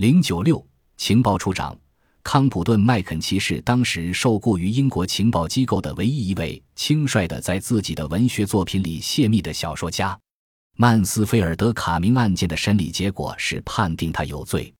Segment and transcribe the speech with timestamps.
[0.00, 1.76] 零九六情报处长
[2.22, 10.18] 康普顿·麦肯齐是当时受雇于英国情报机构的唯一一位轻率的在自己的文学作品里泄密的小说家。
[10.78, 14.72] 曼斯菲尔德卡明案件的审理结果是判定他有罪，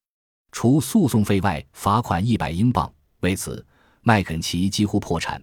[0.52, 2.90] 除诉讼费外，罚款一百英镑。
[3.20, 3.62] 为此，
[4.00, 5.38] 麦肯齐几乎破产，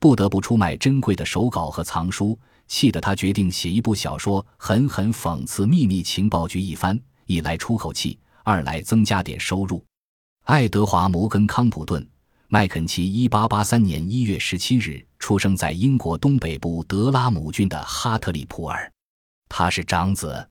[0.00, 2.36] 不得不出卖珍贵的手稿和藏书，
[2.66, 9.84] 气得他决定写一部小说，狠狠讽刺秘密情报局一番，以来出口气，二来增加点收入。
[10.44, 12.02] 爱德华·摩根·康普顿·
[12.48, 18.92] 麦肯齐，一八八三年一月十七日出生在英国东北部德拉姆郡的哈特利普尔，
[19.48, 20.48] 他是长子。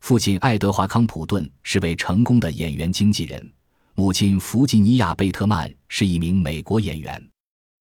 [0.00, 3.52] 父亲爱德华·康普顿是位成功的演员经纪人。
[3.94, 7.30] 母亲弗吉尼亚·贝特曼是一名美国演员，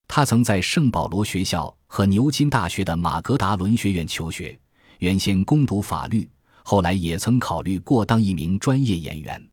[0.07, 4.57] 他曾在圣保罗学校和牛津大学的马格达伦学院求学，
[4.99, 6.27] 原先攻读法律，
[6.67, 9.49] 后来也曾考虑过当一名专业演员。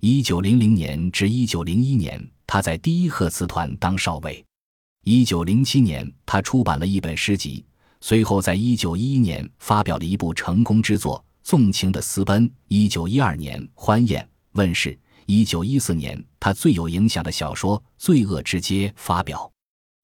[0.00, 4.42] 一九零零年至一九零一年，他在第一赫茨团当少尉。
[5.04, 7.62] 一九零七年，他出版了一本诗集，
[8.00, 12.48] 随后在一九一一年发表了一部成功之作《纵情的私奔》。
[12.68, 14.98] 一九一二年，《欢宴》问世。
[15.26, 19.52] 一九一四年，他最有影响的小说《罪恶之街》发表。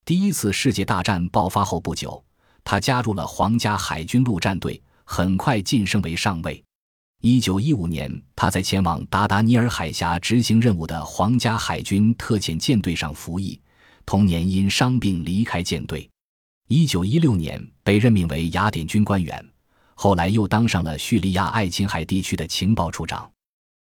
[0.04, 2.22] 第一次世界大战爆发后不久，
[2.62, 6.62] 他加入了皇家海军陆战队，很快晋升为上尉。
[7.20, 13.60] 一九一五年，他在前往达达尼尔海峡执行任务的皇家海军特遣舰队上服役，
[14.04, 16.08] 同年因伤病离开舰队。
[16.68, 19.44] 一九一六年，被任命为雅典军官员，
[19.94, 23.30] 后来又当上了叙利亚爱琴海地区的情报处长。